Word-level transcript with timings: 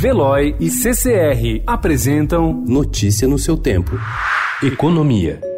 Veloy 0.00 0.56
e 0.58 0.70
CCR 0.70 1.62
apresentam 1.66 2.64
Notícia 2.66 3.28
no 3.28 3.38
seu 3.38 3.54
tempo. 3.54 3.90
Economia. 4.62 5.49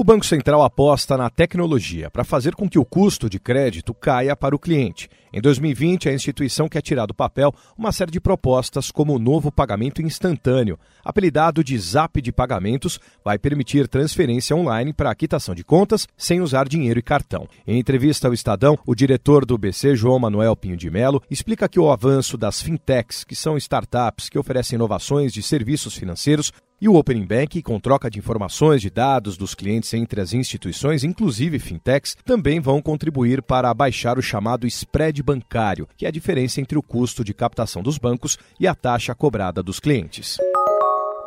O 0.00 0.04
Banco 0.04 0.24
Central 0.24 0.62
aposta 0.62 1.16
na 1.16 1.28
tecnologia 1.28 2.08
para 2.08 2.22
fazer 2.22 2.54
com 2.54 2.70
que 2.70 2.78
o 2.78 2.84
custo 2.84 3.28
de 3.28 3.40
crédito 3.40 3.92
caia 3.92 4.36
para 4.36 4.54
o 4.54 4.58
cliente. 4.58 5.08
Em 5.32 5.40
2020, 5.40 6.08
a 6.08 6.14
instituição 6.14 6.68
quer 6.68 6.82
tirar 6.82 7.06
do 7.06 7.12
papel 7.12 7.52
uma 7.76 7.90
série 7.90 8.12
de 8.12 8.20
propostas, 8.20 8.92
como 8.92 9.12
o 9.12 9.18
novo 9.18 9.50
pagamento 9.50 10.00
instantâneo. 10.00 10.78
Apelidado 11.04 11.64
de 11.64 11.76
Zap 11.76 12.22
de 12.22 12.30
Pagamentos, 12.30 13.00
vai 13.24 13.40
permitir 13.40 13.88
transferência 13.88 14.54
online 14.54 14.92
para 14.92 15.12
quitação 15.16 15.52
de 15.52 15.64
contas 15.64 16.06
sem 16.16 16.40
usar 16.40 16.68
dinheiro 16.68 17.00
e 17.00 17.02
cartão. 17.02 17.48
Em 17.66 17.76
entrevista 17.76 18.28
ao 18.28 18.32
Estadão, 18.32 18.78
o 18.86 18.94
diretor 18.94 19.44
do 19.44 19.58
BC, 19.58 19.96
João 19.96 20.20
Manuel 20.20 20.54
Pinho 20.54 20.76
de 20.76 20.88
Melo, 20.88 21.20
explica 21.28 21.68
que 21.68 21.80
o 21.80 21.90
avanço 21.90 22.38
das 22.38 22.62
fintechs, 22.62 23.24
que 23.24 23.34
são 23.34 23.56
startups 23.56 24.28
que 24.28 24.38
oferecem 24.38 24.76
inovações 24.76 25.32
de 25.32 25.42
serviços 25.42 25.96
financeiros, 25.96 26.52
e 26.80 26.88
o 26.88 26.94
Opening 26.94 27.26
Bank, 27.26 27.60
com 27.62 27.80
troca 27.80 28.10
de 28.10 28.18
informações 28.18 28.80
de 28.80 28.90
dados 28.90 29.36
dos 29.36 29.54
clientes 29.54 29.92
entre 29.94 30.20
as 30.20 30.32
instituições, 30.32 31.02
inclusive 31.02 31.58
fintechs, 31.58 32.16
também 32.24 32.60
vão 32.60 32.80
contribuir 32.80 33.42
para 33.42 33.70
abaixar 33.70 34.18
o 34.18 34.22
chamado 34.22 34.66
spread 34.66 35.22
bancário, 35.22 35.88
que 35.96 36.06
é 36.06 36.08
a 36.08 36.12
diferença 36.12 36.60
entre 36.60 36.78
o 36.78 36.82
custo 36.82 37.24
de 37.24 37.34
captação 37.34 37.82
dos 37.82 37.98
bancos 37.98 38.38
e 38.60 38.66
a 38.66 38.74
taxa 38.74 39.14
cobrada 39.14 39.62
dos 39.62 39.80
clientes. 39.80 40.38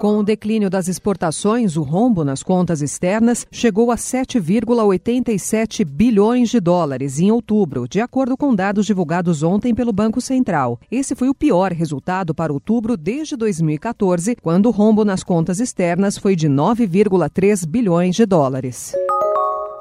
Com 0.02 0.18
o 0.18 0.24
declínio 0.24 0.68
das 0.68 0.88
exportações, 0.88 1.78
o 1.78 1.84
rombo 1.84 2.26
nas 2.26 2.42
contas 2.42 2.82
externas 2.82 3.46
chegou 3.52 3.92
a 3.92 3.96
7,87 3.96 5.86
bilhões 5.86 6.50
de 6.50 6.60
dólares 6.60 7.20
em 7.20 7.30
outubro, 7.30 7.88
de 7.88 8.02
acordo 8.02 8.36
com 8.36 8.56
dados 8.56 8.88
divulgados 8.88 9.44
ontem 9.44 9.76
pelo 9.76 9.94
Banco 9.94 10.20
Central. 10.20 10.80
Esse 10.90 11.14
foi 11.14 11.30
o 11.30 11.36
pior 11.36 11.72
resultado 11.72 12.34
para 12.34 12.52
outubro 12.52 12.98
desde 12.98 13.36
2014, 13.36 14.38
quando 14.38 14.66
o 14.66 14.72
rombo 14.72 15.06
nas 15.06 15.24
contas 15.24 15.60
externas 15.60 16.18
foi 16.18 16.36
de 16.36 16.50
9,3 16.50 17.64
bilhões 17.68 18.16
de 18.16 18.26
dólares. 18.26 18.96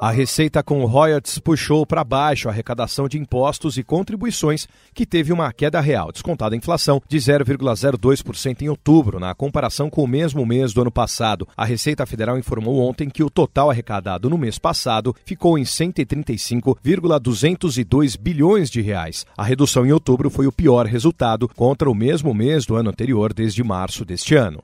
A 0.01 0.09
receita 0.09 0.63
com 0.63 0.83
royalties 0.83 1.37
puxou 1.37 1.85
para 1.85 2.03
baixo 2.03 2.49
a 2.49 2.51
arrecadação 2.51 3.07
de 3.07 3.19
impostos 3.19 3.77
e 3.77 3.83
contribuições, 3.83 4.67
que 4.95 5.05
teve 5.05 5.31
uma 5.31 5.53
queda 5.53 5.79
real, 5.79 6.11
descontada 6.11 6.55
a 6.55 6.57
inflação, 6.57 6.99
de 7.07 7.19
0,02% 7.19 8.63
em 8.63 8.69
outubro, 8.69 9.19
na 9.19 9.35
comparação 9.35 9.91
com 9.91 10.03
o 10.03 10.07
mesmo 10.07 10.43
mês 10.43 10.73
do 10.73 10.81
ano 10.81 10.91
passado. 10.91 11.47
A 11.55 11.65
Receita 11.65 12.03
Federal 12.07 12.39
informou 12.39 12.79
ontem 12.79 13.11
que 13.11 13.23
o 13.23 13.29
total 13.29 13.69
arrecadado 13.69 14.27
no 14.27 14.39
mês 14.39 14.57
passado 14.57 15.15
ficou 15.23 15.55
em 15.55 15.65
135,202 15.65 18.15
bilhões 18.15 18.71
de 18.71 18.81
reais. 18.81 19.23
A 19.37 19.43
redução 19.43 19.85
em 19.85 19.91
outubro 19.91 20.31
foi 20.31 20.47
o 20.47 20.51
pior 20.51 20.87
resultado 20.87 21.47
contra 21.47 21.87
o 21.87 21.93
mesmo 21.93 22.33
mês 22.33 22.65
do 22.65 22.75
ano 22.75 22.89
anterior, 22.89 23.31
desde 23.31 23.63
março 23.63 24.03
deste 24.03 24.33
ano. 24.33 24.63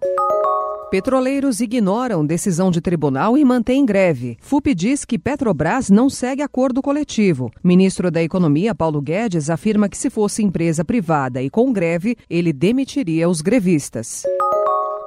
Petroleiros 0.89 1.59
ignoram 1.59 2.25
decisão 2.25 2.71
de 2.71 2.79
tribunal 2.79 3.37
e 3.37 3.43
mantêm 3.43 3.85
greve. 3.85 4.37
FUP 4.39 4.73
diz 4.73 5.03
que 5.03 5.19
Petrobras 5.19 5.89
não 5.89 6.09
segue 6.09 6.41
acordo 6.41 6.81
coletivo. 6.81 7.51
Ministro 7.61 8.09
da 8.09 8.23
Economia, 8.23 8.73
Paulo 8.73 9.01
Guedes, 9.01 9.49
afirma 9.49 9.89
que 9.89 9.97
se 9.97 10.09
fosse 10.09 10.41
empresa 10.41 10.85
privada 10.85 11.41
e 11.41 11.49
com 11.49 11.73
greve, 11.73 12.15
ele 12.29 12.53
demitiria 12.53 13.27
os 13.27 13.41
grevistas. 13.41 14.23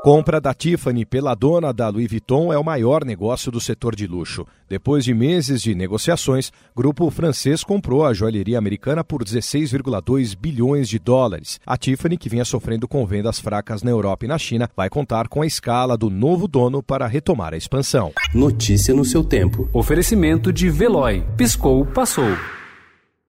Compra 0.02 0.40
da 0.40 0.54
Tiffany 0.54 1.04
pela 1.04 1.34
dona 1.34 1.74
da 1.74 1.90
Louis 1.90 2.08
Vuitton 2.08 2.50
é 2.50 2.56
o 2.56 2.64
maior 2.64 3.04
negócio 3.04 3.52
do 3.52 3.60
setor 3.60 3.94
de 3.94 4.06
luxo. 4.06 4.46
Depois 4.66 5.04
de 5.04 5.12
meses 5.12 5.60
de 5.60 5.74
negociações, 5.74 6.50
grupo 6.74 7.10
francês 7.10 7.62
comprou 7.62 8.06
a 8.06 8.14
joalheria 8.14 8.56
americana 8.56 9.04
por 9.04 9.22
16,2 9.22 10.34
bilhões 10.34 10.88
de 10.88 10.98
dólares. 10.98 11.60
A 11.66 11.76
Tiffany, 11.76 12.16
que 12.16 12.30
vinha 12.30 12.46
sofrendo 12.46 12.88
com 12.88 13.04
vendas 13.04 13.38
fracas 13.38 13.82
na 13.82 13.90
Europa 13.90 14.24
e 14.24 14.28
na 14.28 14.38
China, 14.38 14.70
vai 14.74 14.88
contar 14.88 15.28
com 15.28 15.42
a 15.42 15.46
escala 15.46 15.98
do 15.98 16.08
novo 16.08 16.48
dono 16.48 16.82
para 16.82 17.06
retomar 17.06 17.52
a 17.52 17.58
expansão. 17.58 18.10
Notícia 18.34 18.94
no 18.94 19.04
seu 19.04 19.22
tempo. 19.22 19.68
Oferecimento 19.70 20.50
de 20.50 20.70
Veloy. 20.70 21.22
Piscou, 21.36 21.84
passou. 21.84 22.38